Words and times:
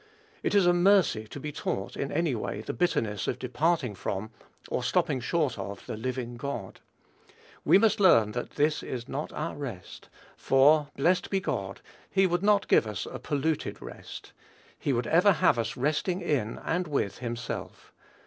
It 0.41 0.55
is 0.55 0.65
a 0.65 0.73
mercy 0.73 1.27
to 1.27 1.39
be 1.39 1.51
taught, 1.51 1.95
in 1.95 2.11
any 2.11 2.33
way, 2.33 2.61
the 2.61 2.73
bitterness 2.73 3.27
of 3.27 3.37
departing 3.37 3.93
from, 3.93 4.31
or 4.67 4.81
stopping 4.83 5.19
short 5.19 5.59
of, 5.59 5.85
the 5.85 5.95
living 5.95 6.37
God. 6.37 6.79
We 7.63 7.77
must 7.77 7.99
learn 7.99 8.31
that 8.31 8.55
this 8.55 8.81
is 8.81 9.07
not 9.07 9.31
our 9.31 9.55
rest; 9.55 10.09
for, 10.35 10.87
blessed 10.97 11.29
be 11.29 11.39
God, 11.39 11.81
he 12.09 12.25
would 12.25 12.41
not 12.41 12.67
give 12.67 12.87
us 12.87 13.05
a 13.05 13.19
polluted 13.19 13.79
rest. 13.79 14.33
He 14.79 14.91
would 14.91 15.05
ever 15.05 15.33
have 15.33 15.59
us 15.59 15.77
resting 15.77 16.19
in, 16.19 16.57
and 16.65 16.87
with 16.87 17.19
himself. 17.19 17.93